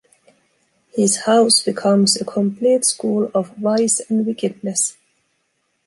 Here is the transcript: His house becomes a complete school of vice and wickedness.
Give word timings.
His 0.95 1.25
house 1.25 1.61
becomes 1.61 2.19
a 2.19 2.25
complete 2.25 2.85
school 2.85 3.29
of 3.35 3.55
vice 3.57 3.99
and 4.09 4.25
wickedness. 4.25 4.97